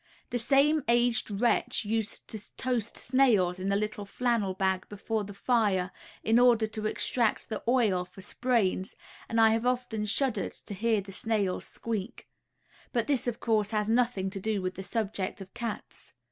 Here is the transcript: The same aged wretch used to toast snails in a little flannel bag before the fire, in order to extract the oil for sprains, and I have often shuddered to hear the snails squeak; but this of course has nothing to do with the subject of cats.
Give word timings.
The 0.31 0.39
same 0.39 0.83
aged 0.87 1.29
wretch 1.29 1.85
used 1.85 2.27
to 2.29 2.55
toast 2.55 2.97
snails 2.97 3.59
in 3.59 3.71
a 3.71 3.75
little 3.75 4.03
flannel 4.03 4.55
bag 4.55 4.89
before 4.89 5.23
the 5.23 5.33
fire, 5.35 5.91
in 6.23 6.39
order 6.39 6.65
to 6.65 6.87
extract 6.87 7.49
the 7.49 7.61
oil 7.67 8.03
for 8.05 8.23
sprains, 8.23 8.95
and 9.29 9.39
I 9.39 9.51
have 9.51 9.63
often 9.67 10.05
shuddered 10.05 10.53
to 10.53 10.73
hear 10.73 11.01
the 11.01 11.11
snails 11.11 11.67
squeak; 11.67 12.27
but 12.91 13.05
this 13.05 13.27
of 13.27 13.39
course 13.39 13.69
has 13.69 13.89
nothing 13.89 14.31
to 14.31 14.39
do 14.39 14.59
with 14.59 14.73
the 14.73 14.81
subject 14.83 15.39
of 15.39 15.53
cats. 15.53 16.13